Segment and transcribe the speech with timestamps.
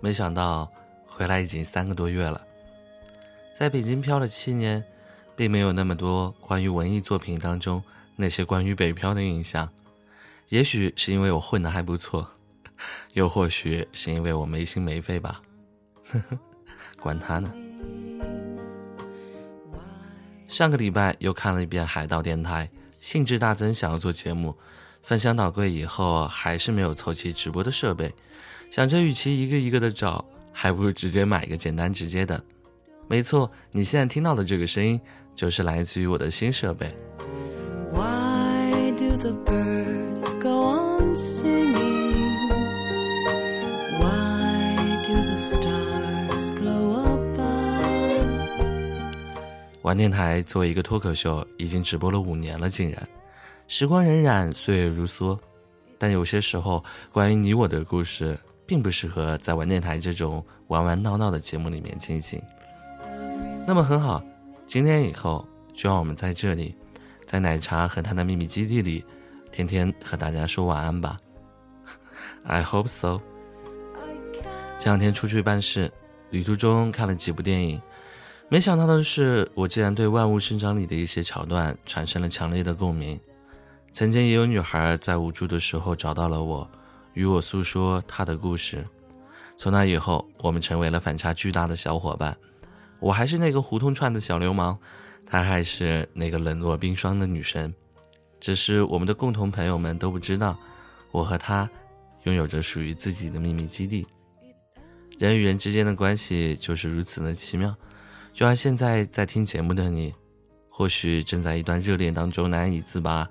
[0.00, 0.70] 没想到
[1.06, 2.40] 回来已经三个多月了。
[3.52, 4.84] 在北京漂了七年，
[5.34, 7.82] 并没有那么多关于文艺作品当中
[8.16, 9.68] 那些关于北漂的印象。
[10.48, 12.30] 也许是因为我混得还不错，
[13.14, 15.42] 又或许是因为我没心没肺吧。
[16.10, 16.38] 呵呵，
[17.00, 17.52] 管他呢。
[20.46, 22.66] 上个礼拜又看了一遍《海盗电台》，
[22.98, 24.56] 兴致大增，想要做节目。
[25.02, 28.14] 翻箱倒柜以后，还是没有凑齐直播的设备。
[28.70, 32.42] 想着，与其一个一个的找，还不如直接买一个简单直接的。
[33.08, 35.00] 没错，你现在听到的这个声音，
[35.34, 36.94] 就是来自于我的新设备。
[37.92, 42.12] Why do the birds go on singing?
[43.98, 47.18] Why do the stars glow up?
[49.80, 53.08] 玩电台作为一个脱口秀，已经直播了五年了，竟然。
[53.66, 55.38] 时光荏苒，岁月如梭，
[55.96, 62.38] 但有些时候，关于你我的故事，并不适合在玩电台这种玩玩闹闹的节目里面进行。
[63.66, 64.22] 那么很好，
[64.66, 66.74] 今天以后，就让我们在这里，
[67.24, 69.02] 在奶茶和他的秘密基地里，
[69.50, 71.18] 天天和大家说晚安吧。
[72.44, 73.18] I hope so。
[74.78, 75.90] 这两天出去办事，
[76.28, 77.80] 旅途中看了几部电影，
[78.50, 83.18] 没想到的是，我竟然对《万物生长》里的一些桥段产生了强烈的共鸣。
[83.94, 86.70] 曾经也有女孩在无助的时候找到了我，
[87.18, 88.86] 与我诉说她的故事。
[89.56, 92.36] 从那以后，我们成为了反差巨大的小伙伴。
[93.00, 94.78] 我还是那个胡同串的小流氓，
[95.26, 97.74] 她还是那个冷若冰霜的女神。
[98.38, 100.56] 只是我们的共同朋友们都不知道，
[101.10, 101.68] 我和她
[102.22, 104.06] 拥有着属于自己的秘密基地。
[105.18, 107.74] 人与人之间的关系就是如此的奇妙。
[108.32, 110.14] 就像现在在听节目的你，
[110.68, 113.28] 或许正在一段热恋当中难以自拔。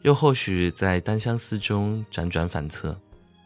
[0.00, 2.98] 又或许在单相思中辗转反侧，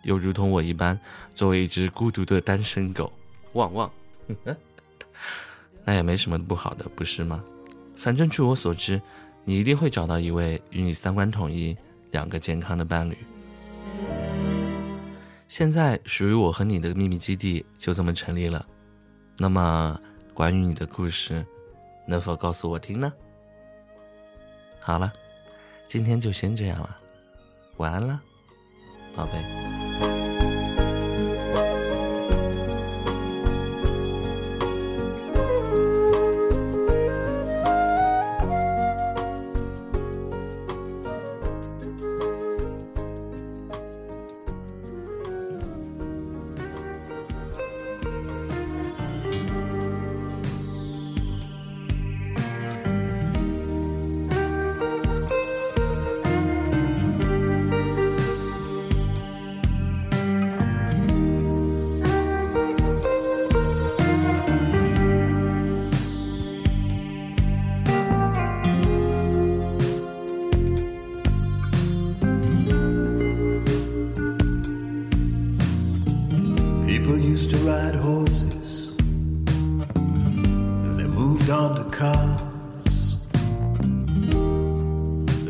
[0.02, 0.98] 又如同我一般，
[1.34, 3.12] 作为一只孤独的单身狗，
[3.52, 3.90] 旺旺，
[5.84, 7.42] 那也没什么不好的，不是吗？
[7.96, 9.00] 反正据我所知，
[9.44, 11.76] 你一定会找到一位与你三观统一、
[12.10, 13.16] 两个健康的伴侣。
[15.48, 18.64] 现在属于我和你的秘密基地就这么成立了。
[19.36, 20.00] 那么，
[20.32, 21.44] 关于你的故事，
[22.06, 23.12] 能否告诉我听呢？
[24.78, 25.12] 好了。
[25.88, 26.96] 今天就先这样了，
[27.78, 28.22] 晚安了，
[29.16, 29.79] 宝贝。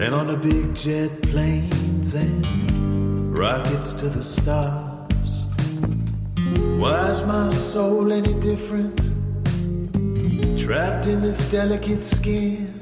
[0.01, 5.47] And on the big jet planes and rockets to the stars.
[6.79, 8.99] Why is my soul any different?
[10.59, 12.81] Trapped in this delicate skin.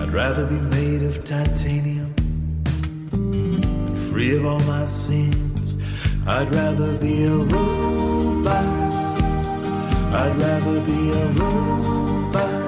[0.00, 2.12] I'd rather be made of titanium
[3.12, 5.76] and free of all my sins.
[6.26, 8.66] I'd rather be a robot.
[10.12, 12.66] I'd rather be a robot.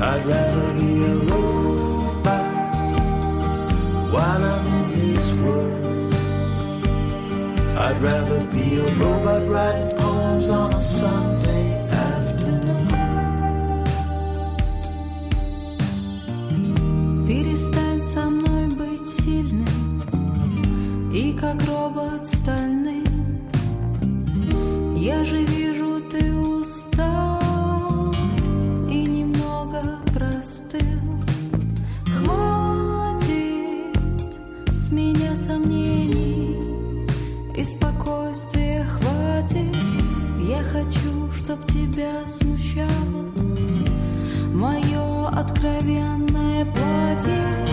[0.00, 1.29] I'd rather be a robot
[4.12, 6.14] while I'm in this world.
[7.76, 12.88] I'd rather be a robot writing poems on a Sunday afternoon.
[17.26, 20.02] Перестань со мной быть сильным
[21.12, 23.48] и как робот стальным.
[24.96, 25.38] Я же
[41.50, 43.24] чтоб тебя смущало
[44.54, 47.69] мое откровенное платье.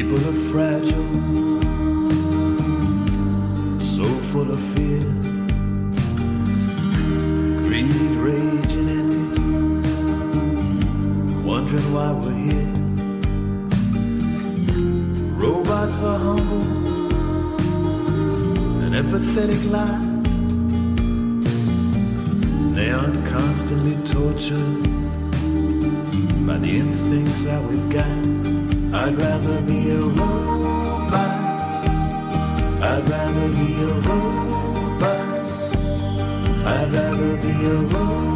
[0.00, 1.12] People are fragile,
[3.78, 5.04] so full of fear.
[7.64, 9.42] Greed, rage, and envy,
[11.42, 12.72] wondering why we're here.
[15.36, 16.66] Robots are humble
[18.82, 20.32] and empathetic lies.
[22.74, 24.82] They aren't constantly tortured
[26.46, 28.49] by the instincts that we've got.
[28.92, 31.14] I'd rather be a robot.
[32.82, 35.28] I'd rather be a robot.
[36.66, 38.29] I'd rather be a robot